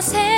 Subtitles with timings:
[0.00, 0.29] 밤새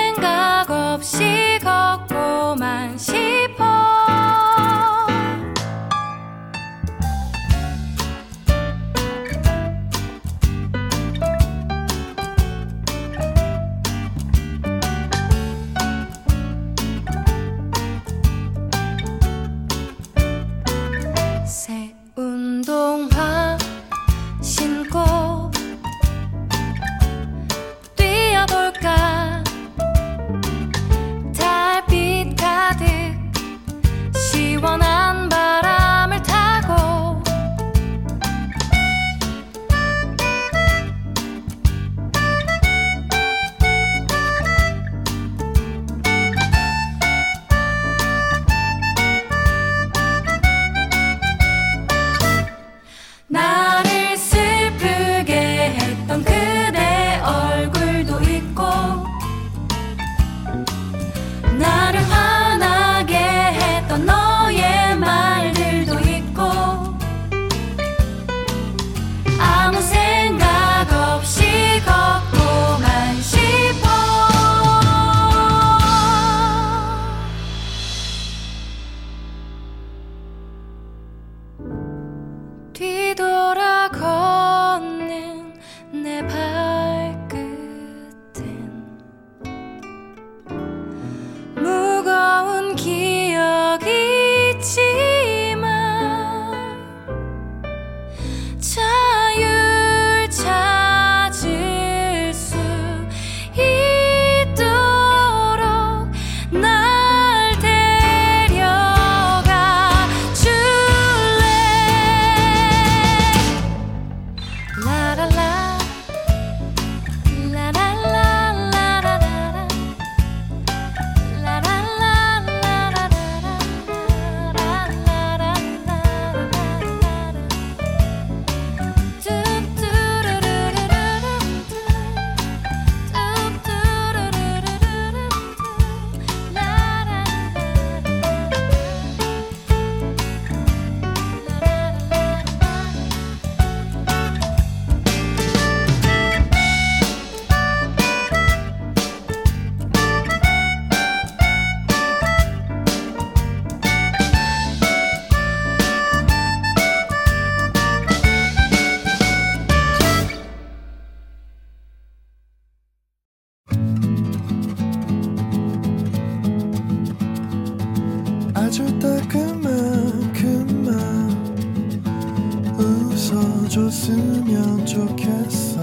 [173.72, 175.80] 들어줬으면 좋겠어.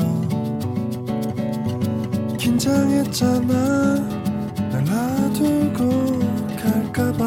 [2.37, 3.95] 긴장했잖아.
[4.71, 6.19] 날 놔두고
[6.55, 7.25] 갈까봐.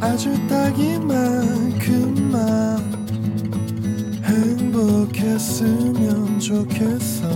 [0.00, 2.38] 아주 딱 이만큼만
[4.22, 5.58] 행복했으면
[6.38, 7.26] 좋겠어.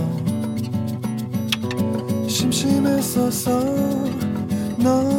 [2.27, 3.59] 심심했었어
[4.77, 5.14] 너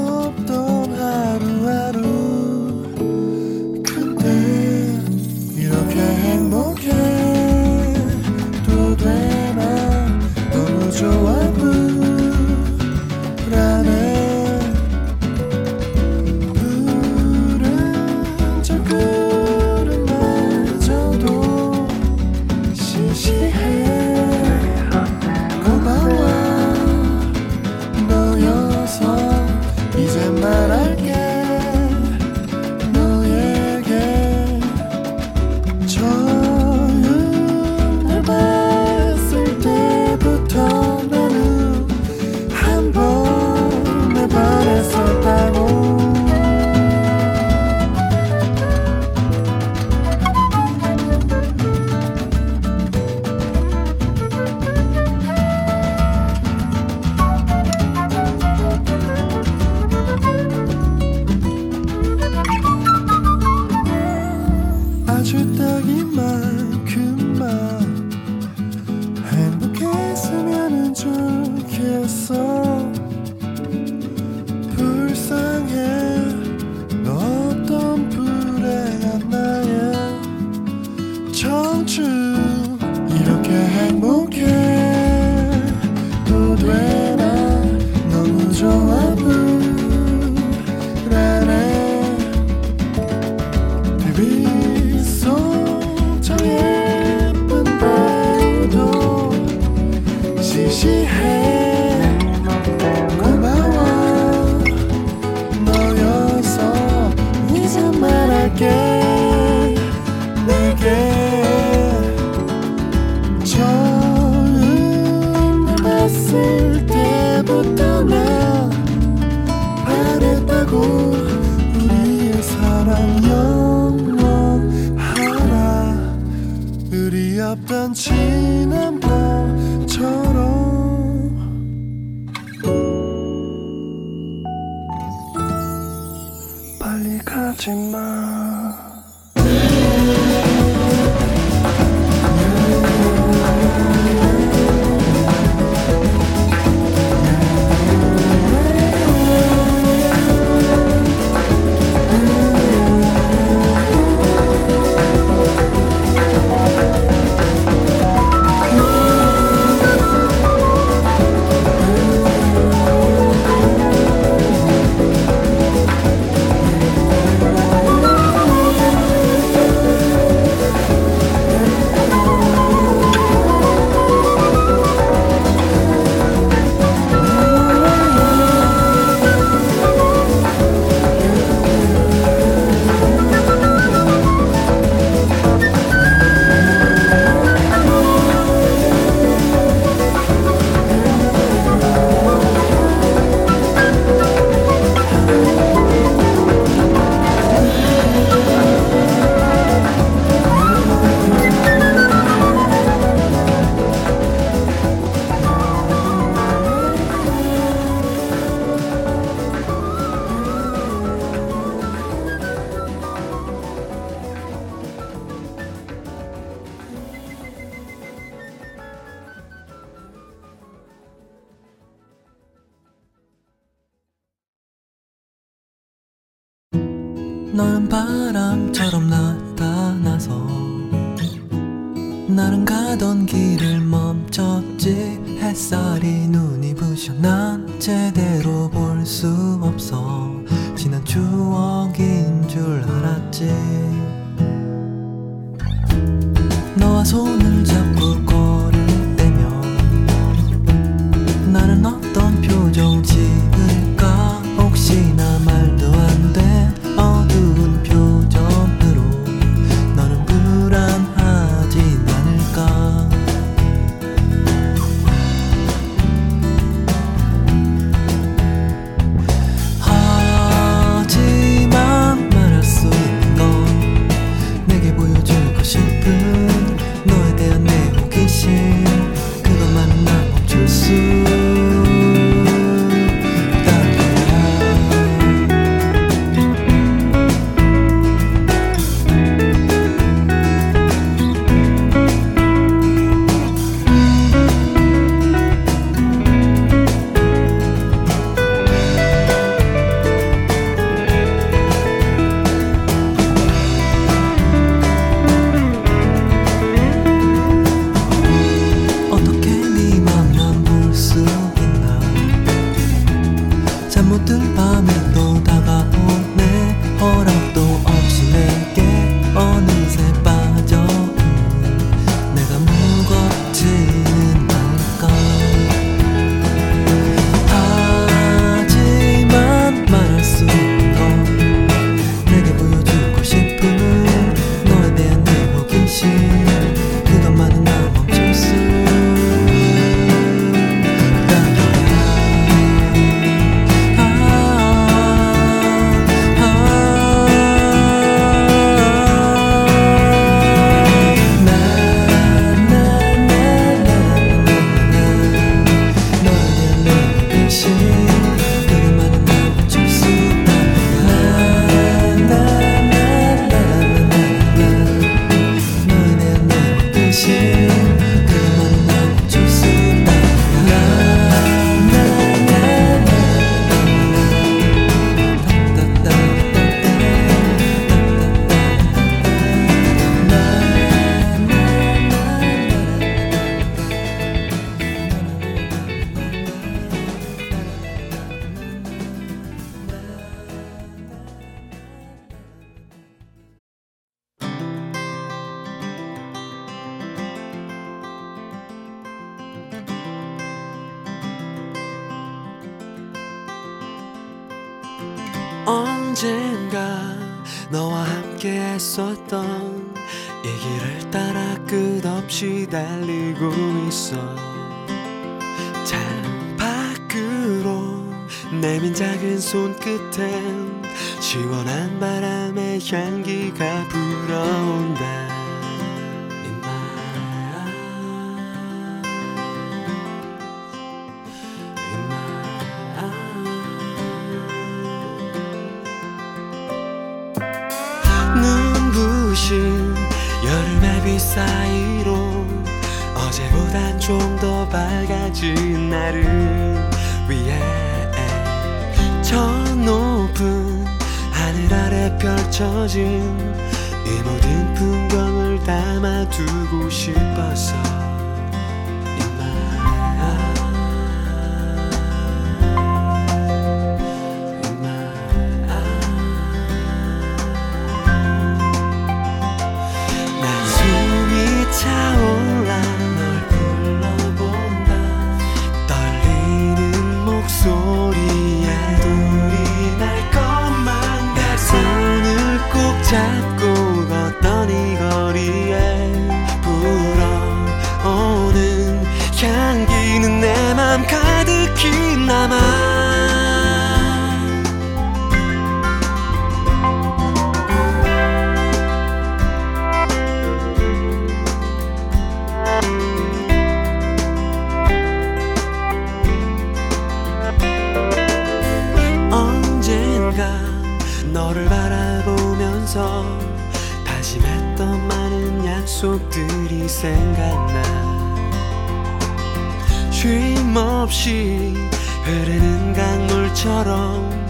[521.27, 521.75] 없이
[522.23, 524.47] 흐르는 강물처럼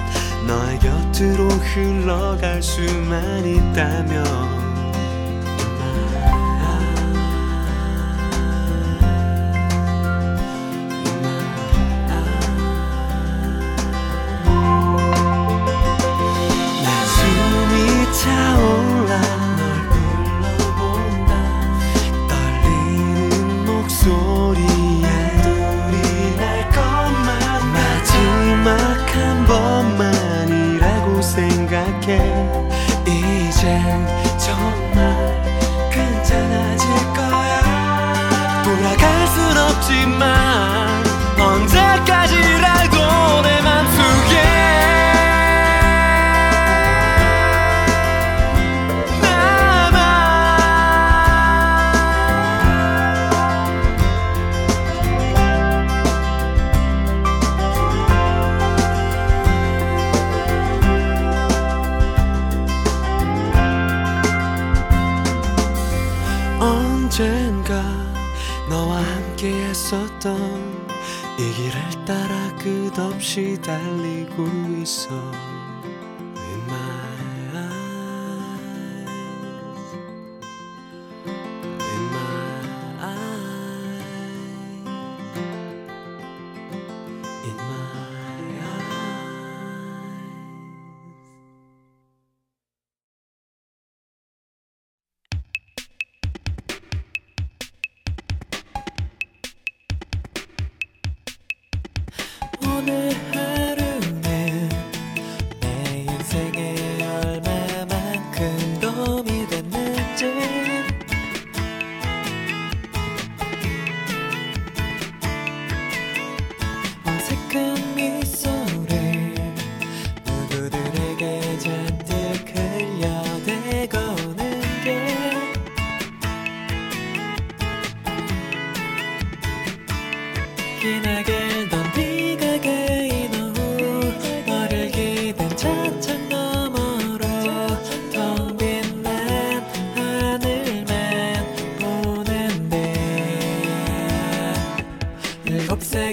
[0.47, 4.46] 너의 곁으로 흘러갈 수만 있다면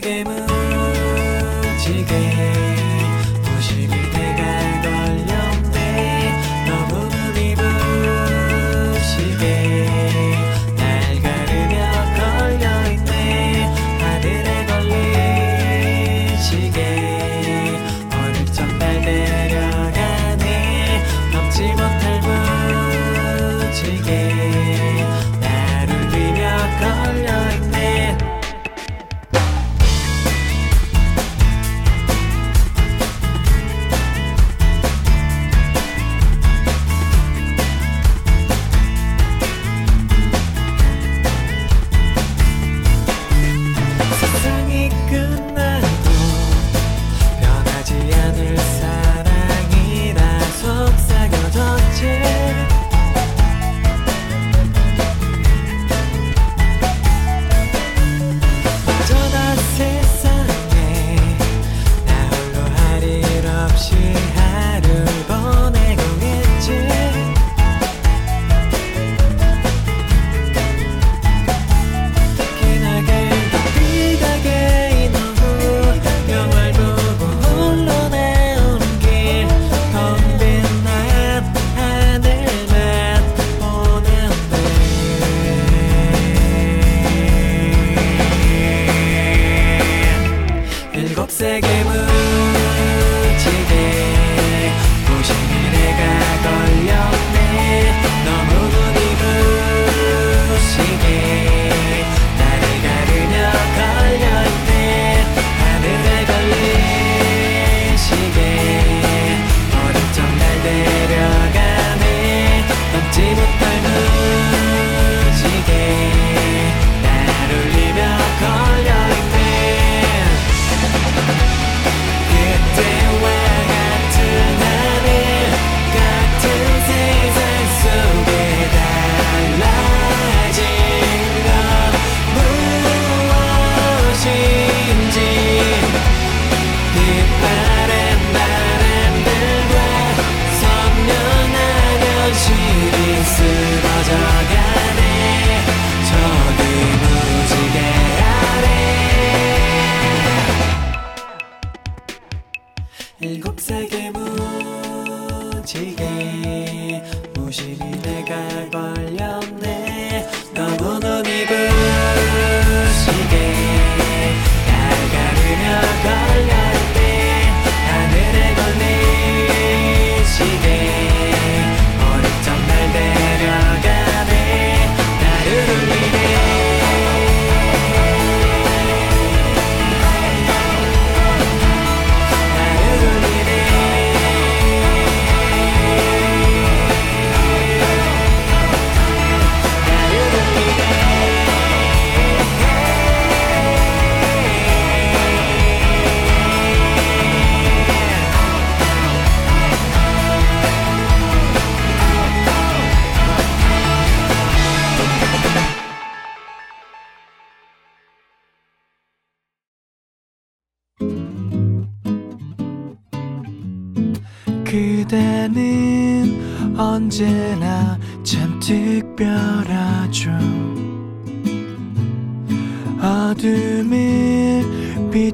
[0.02, 0.53] game of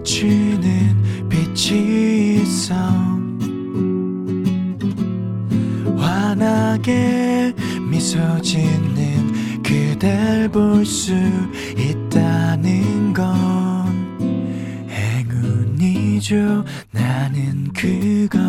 [0.04, 2.76] 비치는 빛이 있어.
[5.98, 7.54] 환하게
[7.90, 11.14] 미소 짓는 그댈 볼 수
[11.78, 16.64] 있다는 건 행운이죠.
[16.92, 18.40] 나는 그거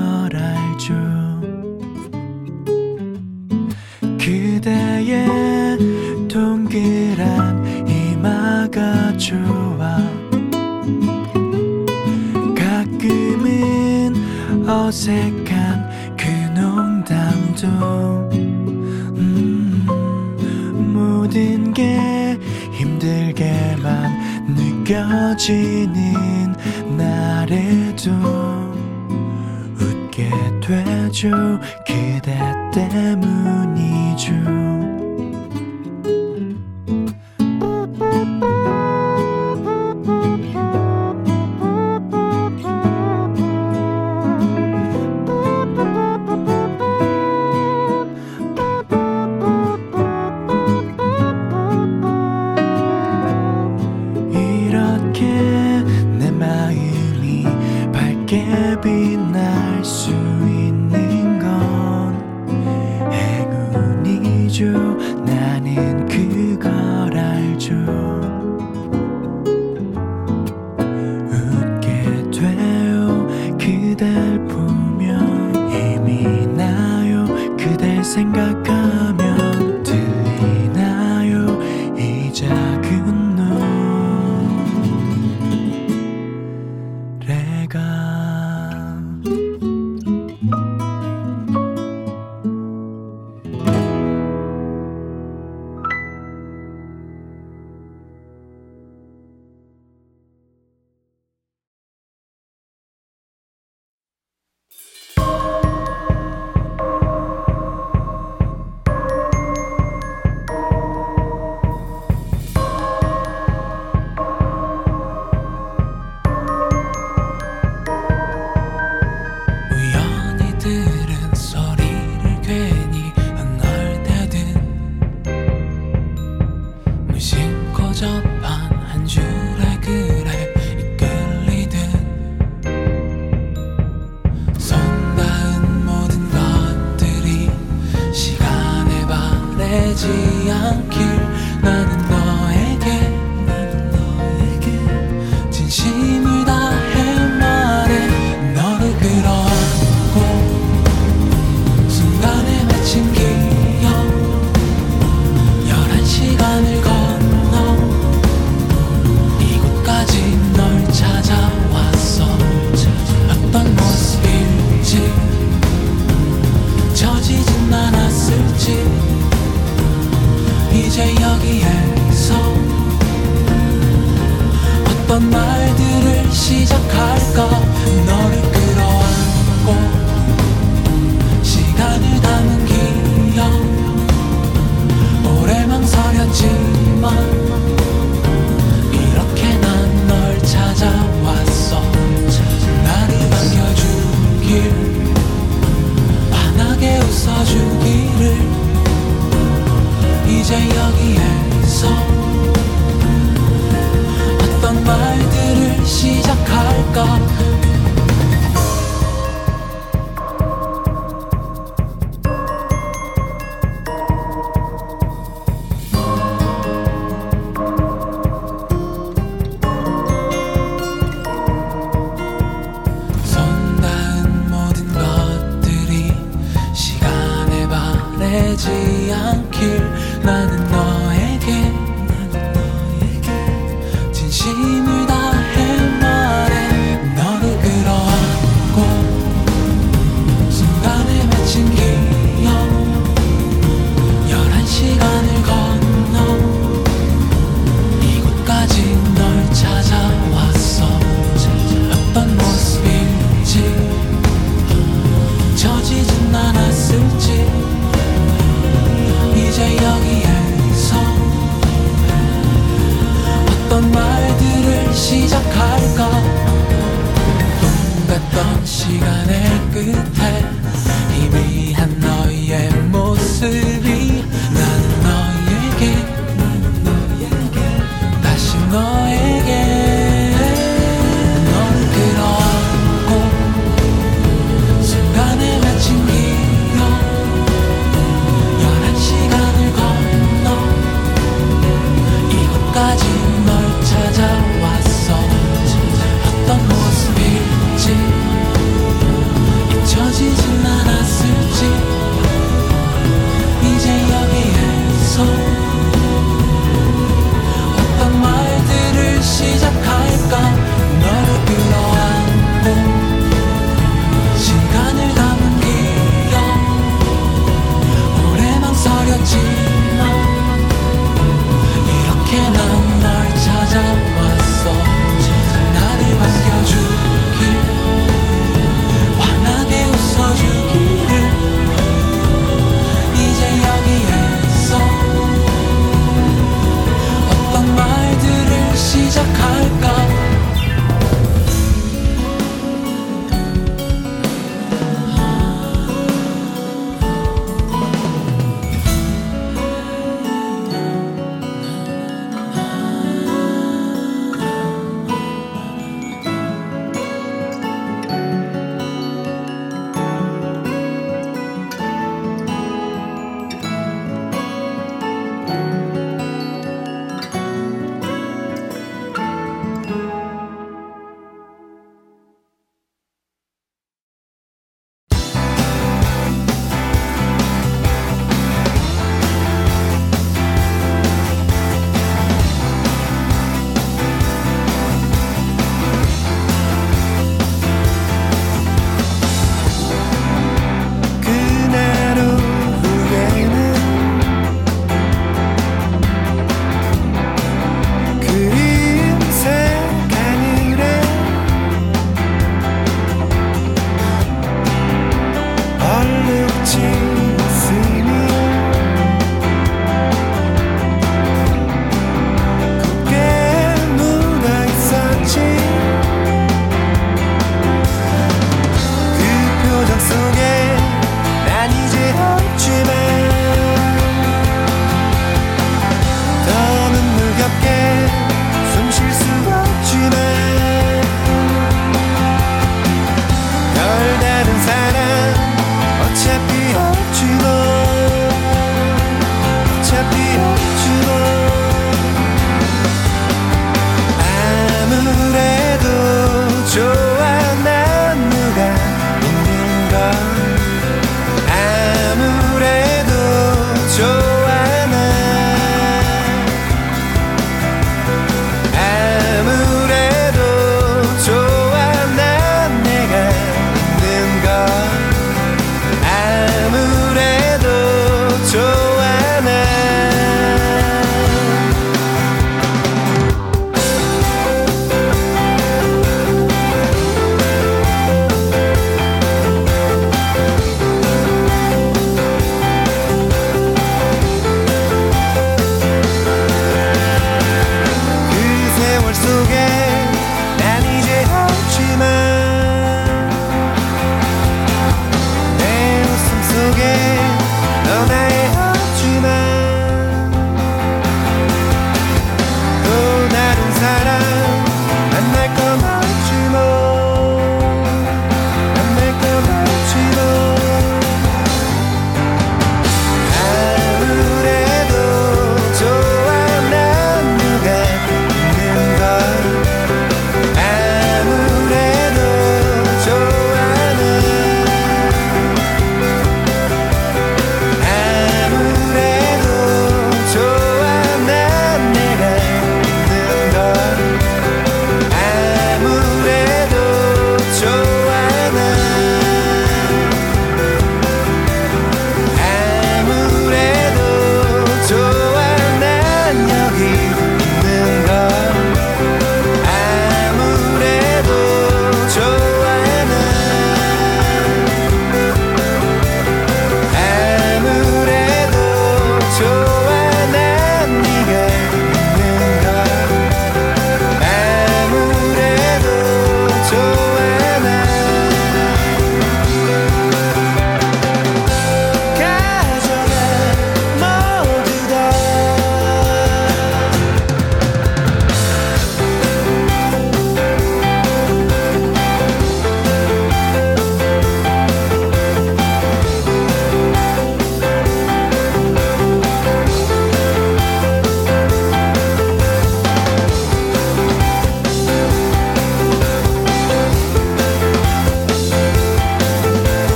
[446.72, 447.09] chose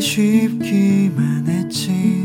[0.00, 2.19] 쉽기만 했지.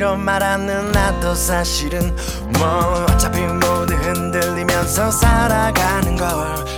[0.00, 2.16] 이런 말하는 나도 사실은
[2.58, 6.30] 뭐 어차피 모두 흔들리면서 살아가는 걸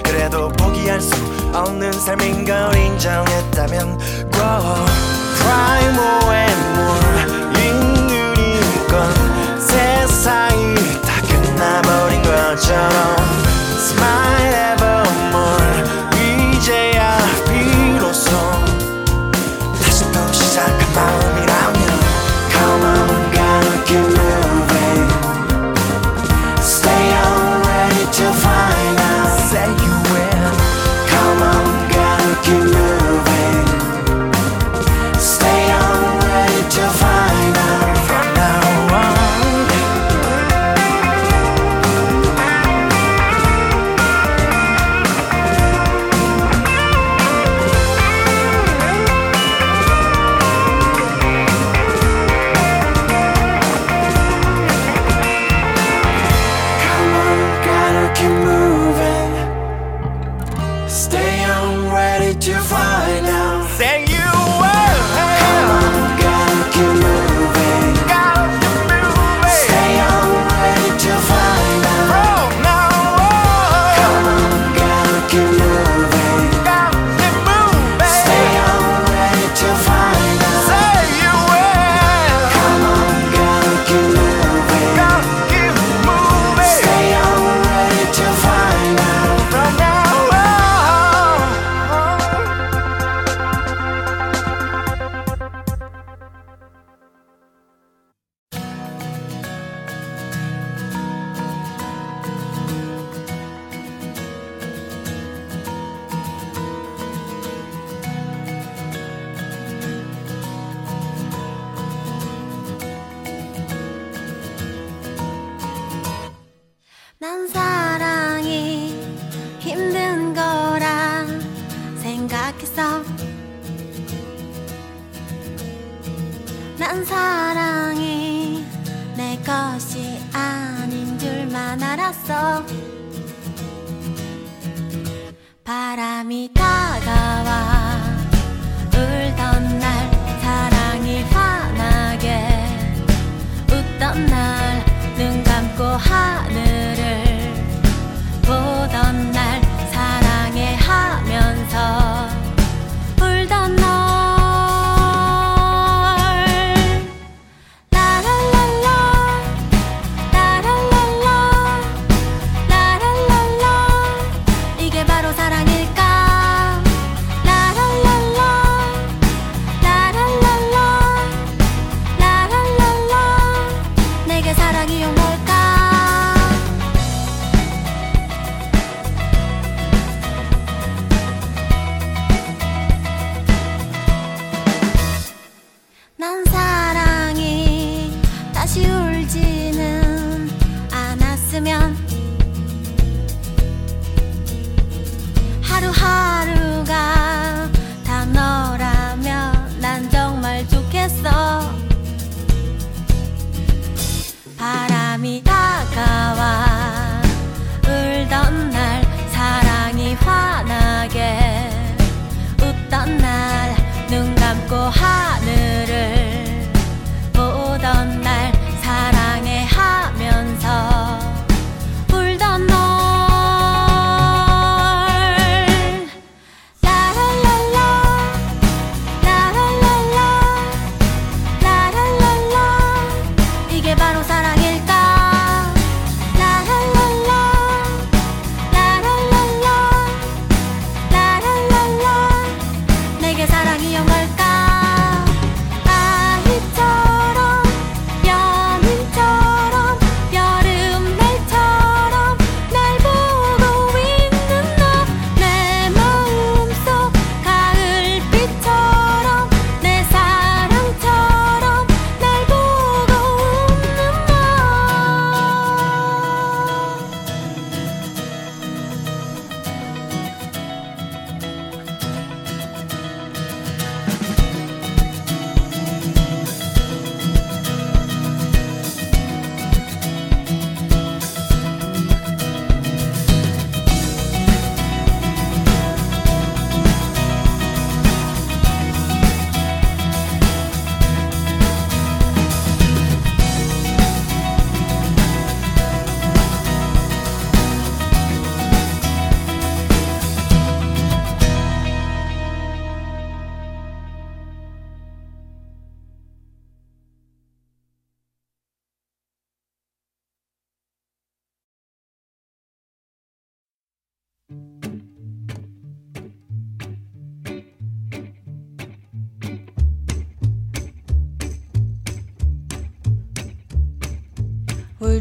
[0.03, 1.15] 그래도 포기할 수
[1.55, 4.01] 없는 삶인 걸 인정했다면
[4.33, 4.85] grow
[5.39, 13.17] primal and more 인눈인 건 세상이 다 끝나버린 것처럼
[13.77, 14.82] smile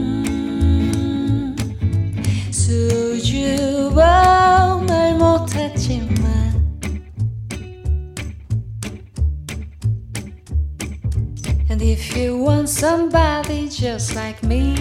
[11.70, 14.74] And if you want somebody just like me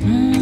[0.00, 0.32] mm.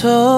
[0.00, 0.37] 괜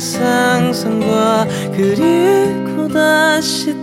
[0.00, 1.46] 그 상상과
[1.76, 3.79] 그리고 다시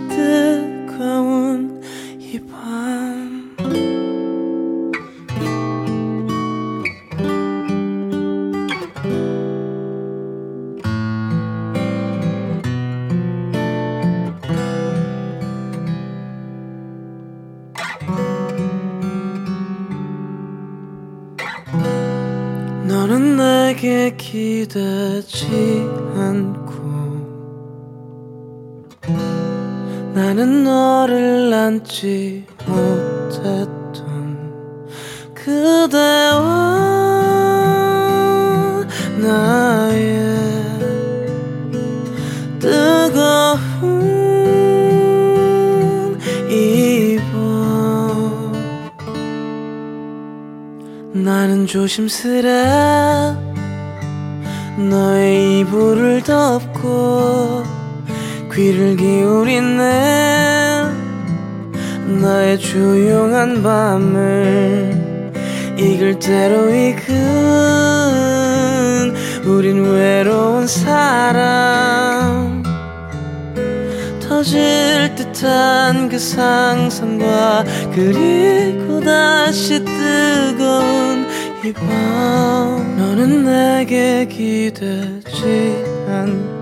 [31.78, 34.36] 안지 못했던
[35.32, 36.40] 그대와
[39.22, 40.18] 나의
[42.58, 43.78] 뜨거운
[46.50, 47.22] 이밤
[51.12, 52.64] 나는 조심스레
[54.90, 57.62] 너의 이불을 덮고
[58.52, 60.37] 귀를 기울인 내
[62.20, 65.08] 나의 조용한 밤을
[65.78, 67.14] 익을 대로 익은
[69.44, 72.62] 우린 외로운 사람.
[74.20, 77.64] 터질 듯한 그 상상과
[77.94, 81.26] 그리고 다시 뜨거운
[81.64, 81.86] 이 밤.
[82.98, 86.57] 너는 내게 기대지 않고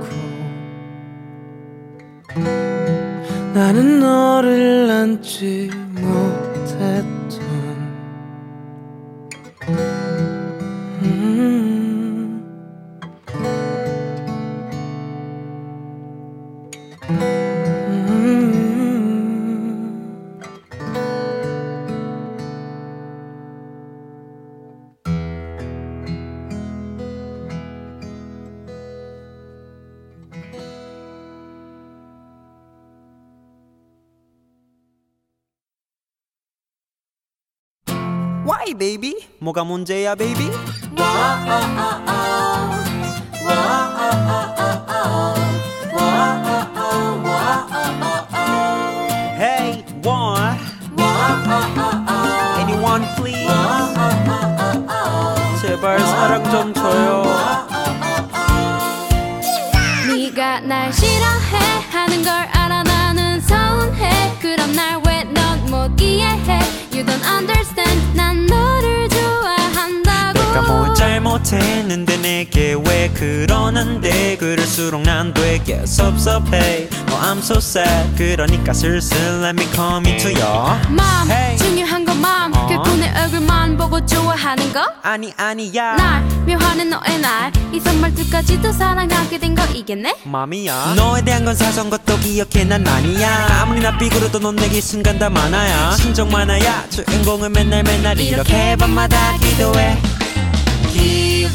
[3.57, 7.16] 나는 너를 안지 못했던
[38.77, 39.15] baby?
[39.39, 40.51] 뭐가 문제야 baby?
[49.37, 50.57] Hey, one.
[52.59, 53.51] Anyone please?
[55.61, 57.25] 제발 사랑 좀 줘요.
[60.09, 61.59] 네가 날 싫어해
[61.91, 66.61] 하는 걸 알아 나는 서운해 그럼 날 왜 넌 못 이해해
[66.96, 70.05] You don't understand 난 너를 좋아한다고
[70.57, 74.39] 내가 뭘 잘못했는데 내게 왜 그러는데?
[74.39, 76.89] 그럴수록 난 되게 섭섭해.
[77.11, 78.17] Oh I'm so sad.
[78.17, 81.59] 그러니까 슬슬 let me come into your 맘 Hey.
[81.59, 82.67] 중요한 건 맘 어.
[82.69, 84.81] 결코 내 얼굴만 보고 좋아하는 거?
[85.03, 85.95] 아니 아니야.
[85.97, 90.15] 날 묘하는 너의 날 이 선물들까지도 사랑하게 된 거 이겠네?
[90.25, 92.65] 맘이야 너에 대한 건 사소한 것도 기억해.
[92.65, 93.61] 난 아니야.
[93.61, 95.91] 아무리 나 삐그러도 넌 내게 순간 다 많아야.
[95.93, 96.87] 신정 많아야.
[96.89, 99.99] 주인공을 맨날 맨날 이렇게 밤마다 기도해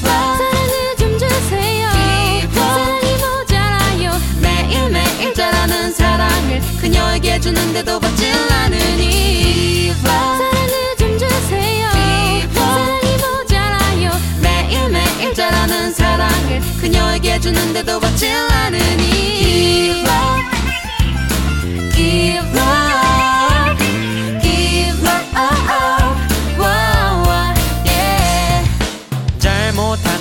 [0.01, 1.89] 사랑을 좀 주세요.
[2.53, 4.11] 사랑이 모자라요.
[4.41, 9.93] 매일매일 자라는 사랑을 그녀에게 주는데도 받질 않으니.
[10.03, 11.89] 사랑을 좀 주세요.
[12.53, 14.11] 사랑이 모자라요.
[14.41, 20.03] 매일매일 자라는 사랑을 그녀에게 주는데도 받질 않으니.
[21.93, 23.10] Give up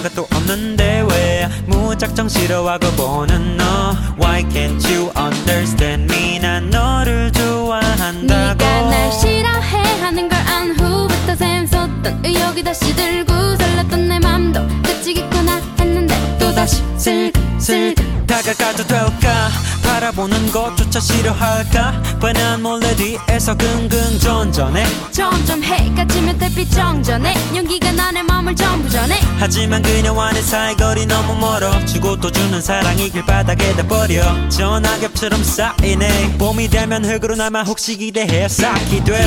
[0.01, 3.95] 한 것도 없는데 왜 무작정 싫어하고 보는 너?
[4.19, 6.39] Why can't you understand me?
[6.39, 8.25] 난 너를 좋아한다고.
[8.27, 8.55] 네가
[8.89, 16.15] 날 싫어해 하는 걸 안 후부터 샘솟던 의욕이 다시 들고 설렜던 내 맘도 그치겠구나 했는데
[16.39, 17.31] 또다시 슬
[17.61, 17.95] 슬
[18.27, 19.49] 다가가도 될까?
[19.83, 22.03] 바라보는 것조차 싫어할까?
[22.21, 24.85] 뻔한 몰래 뒤에서 긍긍 전전해.
[25.11, 27.35] 점점 해가 지면 달빛 정전해.
[27.57, 29.17] 용기가 나의 마음을 전부 전해.
[29.39, 34.23] 하지만 그녀와는 사이 거리 너무 멀어 주고 또 주는 사랑이 길바닥에다 버려.
[34.49, 36.37] 전화겹처럼 쌓이네.
[36.39, 39.27] 봄이 되면 흙으로 남아 혹시 기대해 쌓기 돼요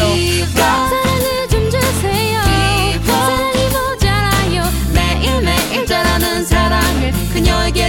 [0.55, 2.32] 사랑을 좀 주세요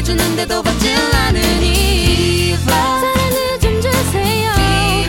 [0.05, 4.53] 그녀에게 주는데도 받질 않으니 사랑을 좀 주세요.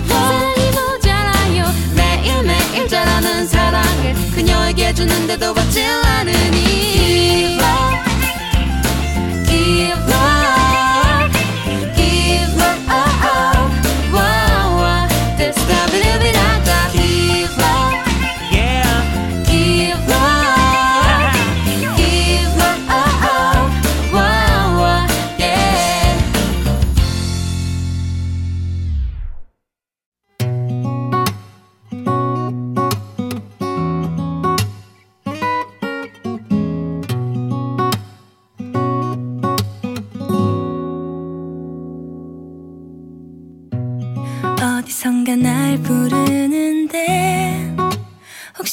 [0.07, 1.65] 사랑이 모자라요.
[1.95, 7.04] 매일매일 자라는 사랑을 그녀에게 주는데도 받질 않으니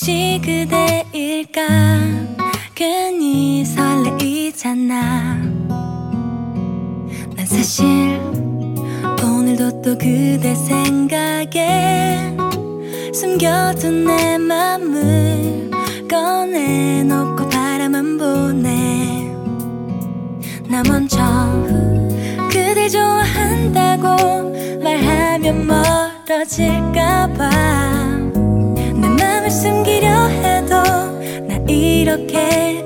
[0.03, 1.63] 혹시 그대일까?
[2.75, 5.37] 괜히 설레이잖아.
[7.37, 8.21] 난 사실
[9.23, 12.37] 오늘도 또 그대 생각에
[13.15, 15.71] 숨겨둔 내 맘을
[16.11, 19.33] 꺼내놓고 바라만 보네.
[20.69, 21.17] 나 먼저
[22.51, 24.51] 그댈 좋아한다고
[24.83, 26.92] 말하면 멀어질
[32.53, 32.82] 이